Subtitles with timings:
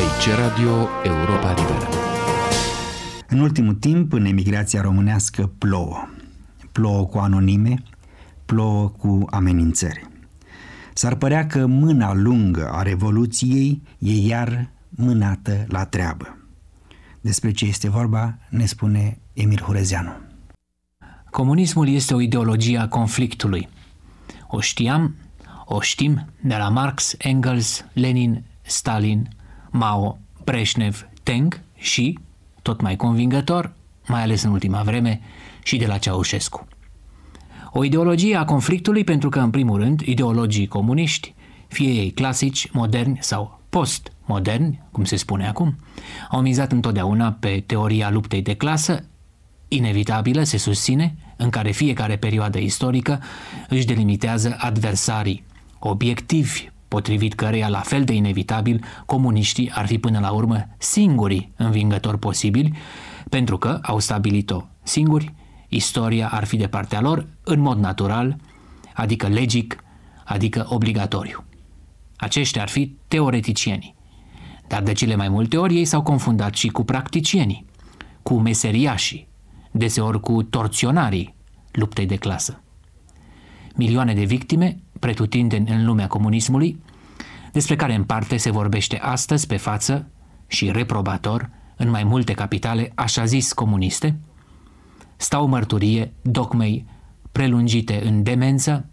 [0.00, 1.88] Aici Radio Europa Liberă.
[3.28, 6.08] În ultimul timp, în emigrația românească plouă.
[6.72, 7.82] Plouă cu anonime,
[8.46, 10.08] plouă cu amenințări.
[10.94, 16.38] S-ar părea că mâna lungă a Revoluției e iar mânată la treabă.
[17.20, 20.12] Despre ce este vorba ne spune Emir Hurezeanu.
[21.30, 23.68] Comunismul este o ideologie a conflictului.
[24.48, 25.16] O știam,
[25.64, 29.28] o știm de la Marx, Engels, Lenin, Stalin,
[29.70, 32.18] Mao, Brezhnev, Teng și,
[32.62, 33.72] tot mai convingător,
[34.06, 35.20] mai ales în ultima vreme,
[35.62, 36.66] și de la Ceaușescu.
[37.72, 41.34] O ideologie a conflictului pentru că, în primul rând, ideologii comuniști,
[41.68, 45.76] fie ei clasici, moderni sau post-moderni, cum se spune acum,
[46.30, 49.04] au mizat întotdeauna pe teoria luptei de clasă,
[49.68, 53.22] inevitabilă, se susține, în care fiecare perioadă istorică
[53.68, 55.44] își delimitează adversarii
[55.78, 62.18] obiectivi potrivit căreia, la fel de inevitabil, comuniștii ar fi până la urmă singurii învingători
[62.18, 62.76] posibili,
[63.28, 65.34] pentru că au stabilit-o singuri,
[65.68, 68.36] istoria ar fi de partea lor în mod natural,
[68.94, 69.84] adică legic,
[70.24, 71.44] adică obligatoriu.
[72.16, 73.94] Aceștia ar fi teoreticienii.
[74.66, 77.64] Dar de cele mai multe ori ei s-au confundat și cu practicienii,
[78.22, 79.28] cu meseriașii,
[79.70, 81.34] deseori cu torționarii
[81.72, 82.62] luptei de clasă.
[83.76, 86.82] Milioane de victime pretutindeni în lumea comunismului,
[87.52, 90.06] despre care în parte se vorbește astăzi pe față
[90.46, 94.18] și reprobator în mai multe capitale așa zis comuniste,
[95.16, 96.86] stau mărturie dogmei
[97.32, 98.88] prelungite în demență,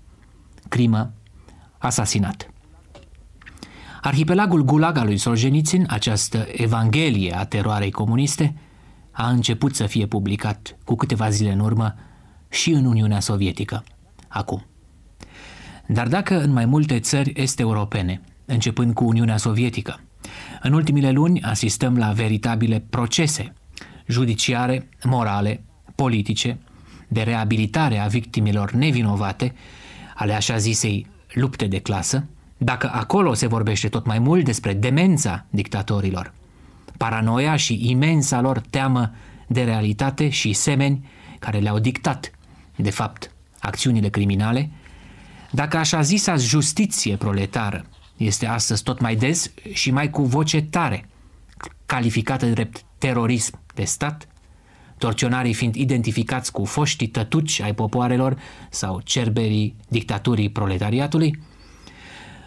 [0.70, 1.14] crimă,
[1.78, 2.52] asasinat.
[4.02, 8.56] Arhipelagul Gulag al lui Solzhenitsyn, această evanghelie a teroarei comuniste,
[9.12, 11.96] a început să fie publicat cu câteva zile în urmă
[12.50, 13.84] și în Uniunea Sovietică,
[14.28, 14.66] acum.
[15.88, 20.00] Dar dacă în mai multe țări este europene, începând cu Uniunea Sovietică,
[20.62, 23.54] în ultimile luni asistăm la veritabile procese
[24.08, 25.64] judiciare, morale,
[25.96, 26.58] politice,
[27.08, 29.54] de reabilitare a victimilor nevinovate
[30.16, 32.26] ale așa zisei lupte de clasă,
[32.58, 36.34] dacă acolo se vorbește tot mai mult despre demența dictatorilor,
[36.98, 39.12] paranoia și imensa lor teamă
[39.48, 41.10] de realitate și semeni
[41.40, 42.32] care le-au dictat,
[42.76, 44.70] de fapt, acțiunile criminale,
[45.52, 47.86] dacă așa zisa justiție proletară
[48.18, 51.10] este astăzi tot mai des și mai cu voce tare,
[51.86, 54.28] calificată drept terorism de stat,
[54.98, 58.38] torționarii fiind identificați cu foștii tătuci ai popoarelor
[58.70, 61.40] sau cerberii dictaturii proletariatului,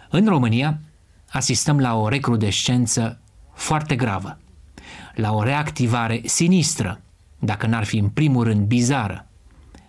[0.09, 0.79] în România
[1.29, 3.19] asistăm la o recrudescență
[3.53, 4.37] foarte gravă,
[5.15, 7.01] la o reactivare sinistră,
[7.39, 9.27] dacă n-ar fi în primul rând bizară,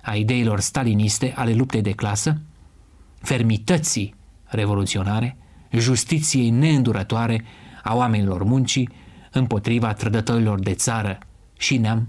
[0.03, 2.41] a ideilor staliniste ale luptei de clasă,
[3.23, 5.37] fermității revoluționare,
[5.71, 7.45] justiției neîndurătoare
[7.83, 8.89] a oamenilor muncii
[9.31, 11.19] împotriva trădătorilor de țară
[11.59, 12.09] și neam,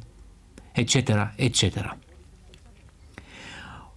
[0.71, 0.95] etc.,
[1.35, 1.97] etc.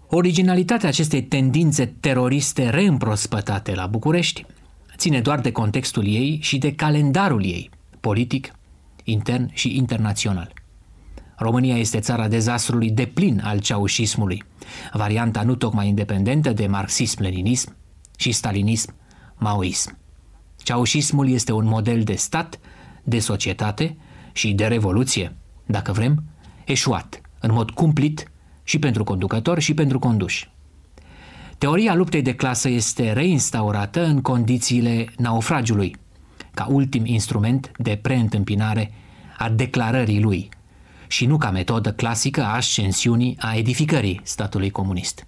[0.08, 4.46] Originalitatea acestei tendințe teroriste reîmprospătate la București
[4.96, 8.52] ține doar de contextul ei și de calendarul ei, politic,
[9.04, 10.52] intern și internațional.
[11.36, 14.44] România este țara dezastrului de plin al ceaușismului,
[14.92, 17.76] varianta nu tocmai independentă de marxism-leninism
[18.16, 18.94] și stalinism,
[19.36, 19.98] maoism.
[20.56, 22.58] Ceaușismul este un model de stat,
[23.04, 23.96] de societate
[24.32, 25.36] și de revoluție,
[25.66, 26.22] dacă vrem,
[26.64, 28.30] eșuat, în mod cumplit
[28.62, 30.50] și pentru conducători și pentru conduși.
[31.58, 35.96] Teoria luptei de clasă este reinstaurată în condițiile naufragiului,
[36.54, 38.92] ca ultim instrument de preîntâmpinare
[39.38, 40.48] a declarării lui,
[41.08, 45.26] și nu ca metodă clasică a ascensiunii a edificării statului comunist.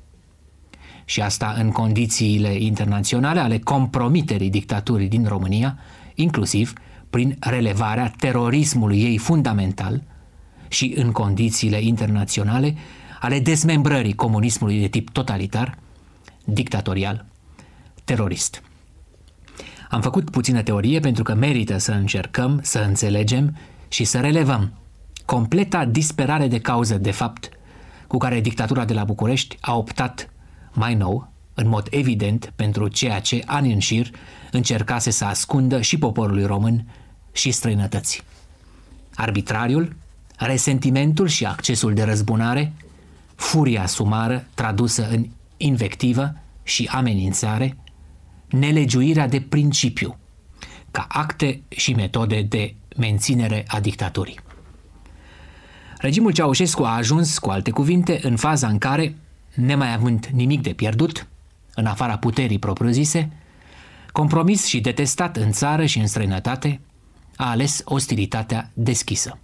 [1.05, 5.79] Și asta în condițiile internaționale ale compromiterii dictaturii din România,
[6.15, 6.73] inclusiv
[7.11, 10.03] prin relevarea terorismului ei fundamental
[10.69, 12.75] și în condițiile internaționale
[13.21, 15.79] ale dezmembrării comunismului de tip totalitar,
[16.45, 17.25] dictatorial,
[18.05, 18.63] terorist.
[19.91, 23.57] Am făcut puțină teorie pentru că merită să încercăm să înțelegem
[23.89, 24.73] și să relevăm
[25.29, 27.49] completa disperare de cauză, de fapt,
[28.07, 30.31] cu care dictatura de la București a optat
[30.73, 34.11] mai nou, în mod evident, pentru ceea ce ani în șir
[34.51, 36.89] încercase să ascundă și poporului român
[37.33, 38.21] și străinătății.
[39.15, 39.97] Arbitrariul,
[40.37, 42.73] resentimentul și accesul de răzbunare,
[43.35, 45.27] furia sumară tradusă în
[45.57, 47.77] invectivă și amenințare,
[48.49, 50.19] nelegiuirea de principiu,
[50.91, 54.47] ca acte și metode de menținere a dictaturii.
[55.99, 59.17] Regimul Ceaușescu a ajuns, cu alte cuvinte, în faza în care,
[59.55, 61.27] nemai având nimic de pierdut,
[61.75, 63.33] în afara puterii propriu-zise,
[64.13, 66.81] compromis și detestat în țară și în străinătate,
[67.37, 69.39] a ales ostilitatea deschisă.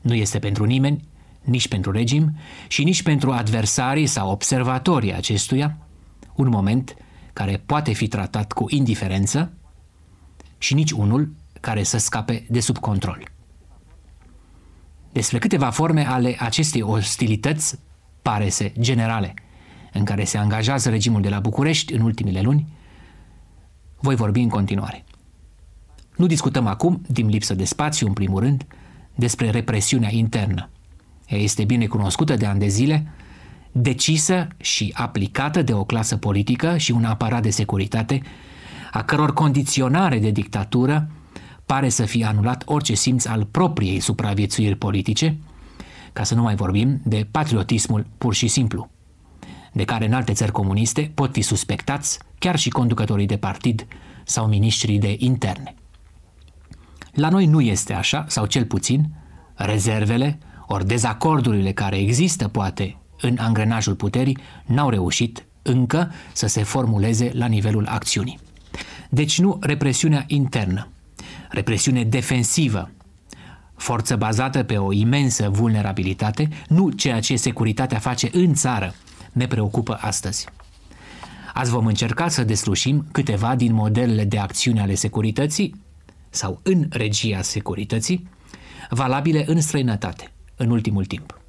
[0.00, 1.04] Nu este pentru nimeni,
[1.42, 2.36] nici pentru regim
[2.68, 5.78] și nici pentru adversarii sau observatorii acestuia,
[6.34, 6.96] un moment
[7.32, 9.52] care poate fi tratat cu indiferență
[10.58, 13.36] și nici unul care să scape de sub control.
[15.12, 17.78] Despre câteva forme ale acestei ostilități,
[18.22, 19.34] pare se generale,
[19.92, 22.66] în care se angajează regimul de la București în ultimile luni,
[24.00, 25.04] voi vorbi în continuare.
[26.16, 28.66] Nu discutăm acum, din lipsă de spațiu în primul rând,
[29.14, 30.70] despre represiunea internă.
[31.26, 33.06] Ea este bine cunoscută de ani de zile,
[33.72, 38.22] decisă și aplicată de o clasă politică și un aparat de securitate,
[38.92, 41.10] a căror condiționare de dictatură
[41.68, 45.36] pare să fie anulat orice simț al propriei supraviețuiri politice,
[46.12, 48.90] ca să nu mai vorbim de patriotismul pur și simplu,
[49.72, 53.86] de care în alte țări comuniste pot fi suspectați chiar și conducătorii de partid
[54.24, 55.74] sau miniștrii de interne.
[57.12, 59.10] La noi nu este așa, sau cel puțin,
[59.54, 67.30] rezervele ori dezacordurile care există, poate, în angrenajul puterii, n-au reușit încă să se formuleze
[67.34, 68.38] la nivelul acțiunii.
[69.10, 70.88] Deci nu represiunea internă,
[71.48, 72.90] represiune defensivă,
[73.76, 78.94] forță bazată pe o imensă vulnerabilitate, nu ceea ce securitatea face în țară,
[79.32, 80.46] ne preocupă astăzi.
[81.54, 85.74] Azi vom încerca să deslușim câteva din modelele de acțiune ale securității
[86.30, 88.28] sau în regia securității,
[88.90, 91.40] valabile în străinătate, în ultimul timp.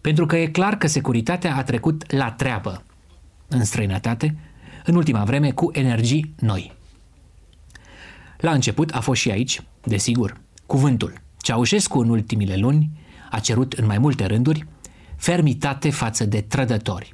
[0.00, 2.82] Pentru că e clar că securitatea a trecut la treabă
[3.48, 4.36] în străinătate,
[4.84, 6.77] în ultima vreme, cu energii noi.
[8.38, 11.12] La început a fost și aici, desigur, cuvântul.
[11.40, 12.90] Ceaușescu în ultimile luni
[13.30, 14.66] a cerut în mai multe rânduri
[15.16, 17.10] fermitate față de trădători.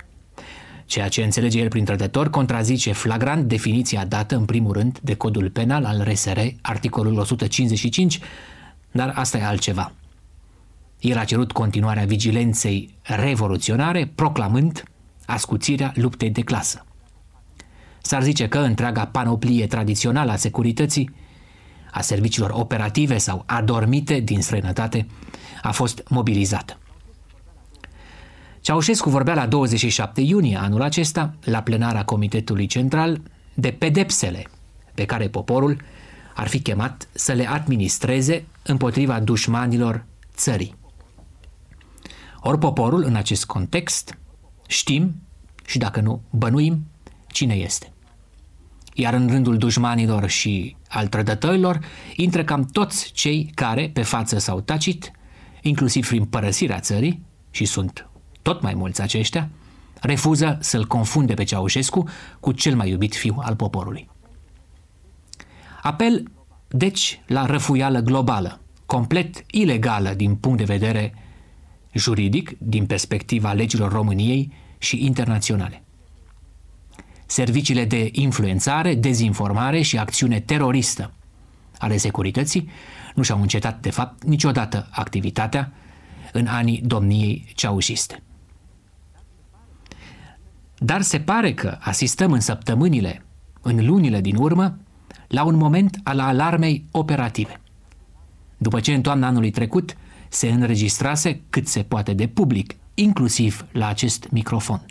[0.87, 5.51] Ceea ce înțelege el prin trădător contrazice flagrant definiția dată în primul rând de codul
[5.51, 8.21] penal al RSR, articolul 155,
[8.91, 9.93] dar asta e altceva.
[11.01, 14.83] El a cerut continuarea vigilenței revoluționare, proclamând
[15.27, 16.85] ascuțirea luptei de clasă.
[18.07, 21.11] S-ar zice că întreaga panoplie tradițională a securității,
[21.91, 25.07] a serviciilor operative sau adormite din străinătate,
[25.63, 26.79] a fost mobilizată.
[28.61, 33.21] Ceaușescu vorbea la 27 iunie anul acesta, la plenara Comitetului Central,
[33.55, 34.47] de pedepsele
[34.95, 35.81] pe care poporul
[36.35, 40.05] ar fi chemat să le administreze împotriva dușmanilor
[40.35, 40.75] țării.
[42.41, 44.19] Ori poporul, în acest context,
[44.67, 45.15] știm
[45.67, 46.87] și dacă nu, bănuim
[47.27, 47.94] cine este.
[48.97, 51.79] Iar în rândul dușmanilor și al trădătorilor
[52.17, 55.11] intră cam toți cei care, pe față sau tacit,
[55.63, 58.09] inclusiv prin părăsirea țării, și sunt
[58.43, 59.49] tot mai mulți aceștia,
[60.01, 62.09] refuză să-l confunde pe Ceaușescu
[62.41, 64.09] cu cel mai iubit fiu al poporului.
[65.83, 66.23] Apel,
[66.69, 71.15] deci, la răfuială globală, complet ilegală din punct de vedere
[71.93, 75.84] juridic, din perspectiva legilor României și internaționale.
[77.35, 81.13] Serviciile de influențare, dezinformare și acțiune teroristă
[81.79, 82.69] ale securității
[83.15, 85.73] nu și-au încetat, de fapt, niciodată activitatea
[86.33, 88.23] în anii domniei ceaușiste.
[90.79, 93.25] Dar se pare că asistăm în săptămânile,
[93.61, 94.79] în lunile din urmă,
[95.29, 97.61] la un moment al alarmei operative.
[98.57, 99.97] După ce în toamna anului trecut
[100.29, 104.87] se înregistrase cât se poate de public, inclusiv la acest microfon.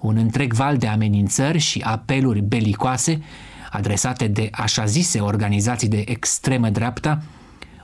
[0.00, 3.20] Un întreg val de amenințări și apeluri belicoase
[3.70, 7.22] adresate de așa zise organizații de extremă dreapta,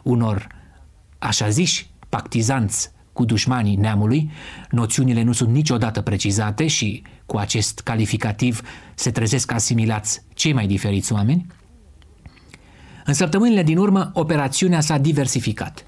[0.03, 0.47] unor
[1.19, 4.31] așa ziși pactizanți cu dușmanii neamului,
[4.71, 8.61] noțiunile nu sunt niciodată precizate și cu acest calificativ
[8.95, 11.47] se trezesc asimilați cei mai diferiți oameni.
[13.05, 15.87] În săptămânile din urmă, operațiunea s-a diversificat.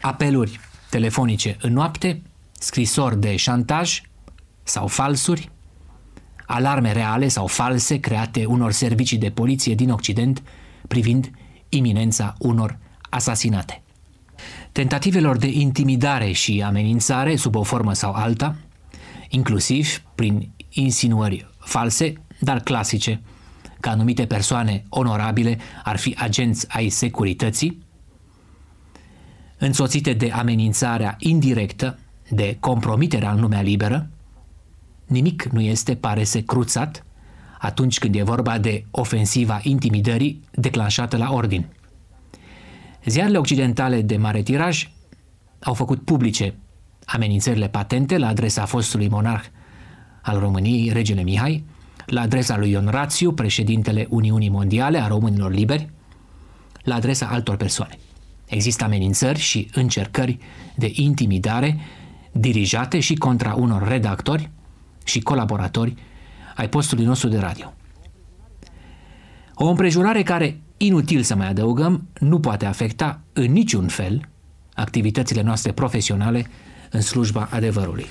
[0.00, 0.60] Apeluri
[0.90, 2.22] telefonice în noapte,
[2.58, 4.02] scrisori de șantaj
[4.70, 5.50] sau falsuri,
[6.46, 10.42] alarme reale sau false create unor servicii de poliție din Occident
[10.88, 11.30] privind
[11.68, 12.78] iminența unor
[13.10, 13.82] asasinate.
[14.72, 18.56] Tentativelor de intimidare și amenințare sub o formă sau alta,
[19.28, 23.20] inclusiv prin insinuări false, dar clasice,
[23.80, 27.86] că anumite persoane onorabile ar fi agenți ai securității,
[29.58, 31.98] însoțite de amenințarea indirectă,
[32.28, 34.10] de compromiterea în lumea liberă,
[35.10, 37.04] nimic nu este, pare se, cruțat
[37.58, 41.66] atunci când e vorba de ofensiva intimidării declanșată la ordin.
[43.04, 44.90] Ziarele occidentale de mare tiraj
[45.60, 46.54] au făcut publice
[47.04, 49.44] amenințările patente la adresa fostului monarh
[50.22, 51.64] al României, regele Mihai,
[52.06, 55.90] la adresa lui Ion Rațiu, președintele Uniunii Mondiale a Românilor Liberi,
[56.82, 57.98] la adresa altor persoane.
[58.46, 60.38] Există amenințări și încercări
[60.74, 61.80] de intimidare
[62.32, 64.50] dirijate și contra unor redactori
[65.04, 65.94] și colaboratori
[66.56, 67.72] ai postului nostru de radio.
[69.54, 74.28] O împrejurare care, inutil să mai adăugăm, nu poate afecta în niciun fel
[74.74, 76.46] activitățile noastre profesionale
[76.90, 78.06] în slujba adevărului.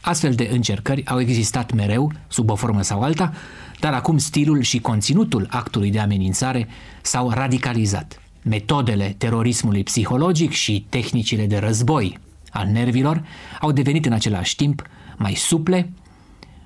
[0.00, 3.32] Astfel de încercări au existat mereu, sub o formă sau alta,
[3.80, 6.68] dar acum stilul și conținutul actului de amenințare
[7.02, 8.20] s-au radicalizat.
[8.42, 12.18] Metodele terorismului psihologic și tehnicile de război
[12.50, 13.24] al nervilor
[13.60, 14.82] au devenit în același timp
[15.16, 15.92] mai suple,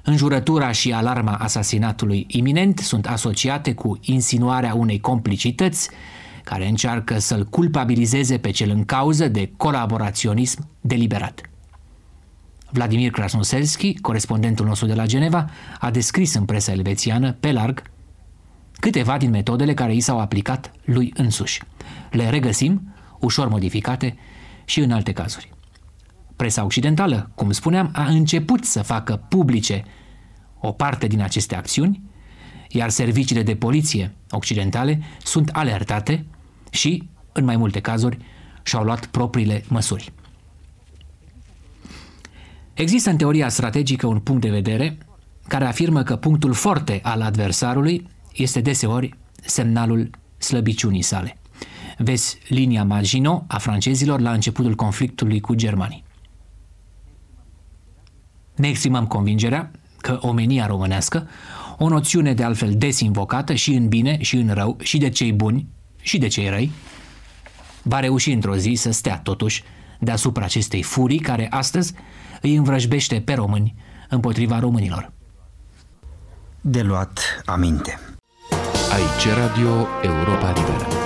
[0.06, 5.90] înjurătura și alarma asasinatului iminent sunt asociate cu insinuarea unei complicități
[6.44, 11.40] care încearcă să-l culpabilizeze pe cel în cauză de colaboraționism deliberat.
[12.70, 17.82] Vladimir Krasnoselski, corespondentul nostru de la Geneva, a descris în presa elvețiană, pe larg,
[18.72, 21.62] câteva din metodele care i s-au aplicat lui însuși.
[22.10, 24.16] Le regăsim, ușor modificate,
[24.64, 25.55] și în alte cazuri.
[26.36, 29.84] Presa occidentală, cum spuneam, a început să facă publice
[30.60, 32.02] o parte din aceste acțiuni,
[32.68, 36.26] iar serviciile de poliție occidentale sunt alertate
[36.70, 38.18] și, în mai multe cazuri,
[38.62, 40.12] și-au luat propriile măsuri.
[42.74, 44.98] Există în teoria strategică un punct de vedere
[45.48, 51.36] care afirmă că punctul forte al adversarului este deseori semnalul slăbiciunii sale.
[51.98, 56.04] Vezi linia Maginot a francezilor la începutul conflictului cu germanii.
[58.56, 59.70] Ne exprimăm convingerea
[60.00, 61.28] că omenia românească,
[61.78, 65.32] o noțiune de altfel des invocată și în bine și în rău, și de cei
[65.32, 65.66] buni
[66.00, 66.70] și de cei răi,
[67.82, 69.62] va reuși într-o zi să stea totuși
[70.00, 71.92] deasupra acestei furii care astăzi
[72.40, 73.74] îi învrăjbește pe români
[74.08, 75.12] împotriva românilor.
[76.60, 77.98] De luat aminte.
[78.92, 81.05] Aici Radio Europa Liberă.